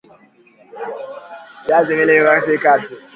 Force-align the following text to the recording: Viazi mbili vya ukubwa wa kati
Viazi 1.65 1.93
mbili 1.95 2.19
vya 2.19 2.39
ukubwa 2.39 2.51
wa 2.53 2.57
kati 2.59 2.95